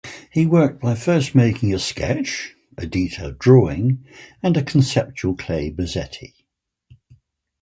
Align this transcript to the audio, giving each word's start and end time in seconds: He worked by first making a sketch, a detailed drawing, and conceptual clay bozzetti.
He 0.31 0.47
worked 0.47 0.81
by 0.81 0.95
first 0.95 1.35
making 1.35 1.75
a 1.75 1.77
sketch, 1.77 2.55
a 2.75 2.87
detailed 2.87 3.37
drawing, 3.37 4.03
and 4.41 4.65
conceptual 4.65 5.35
clay 5.35 5.69
bozzetti. 5.69 6.33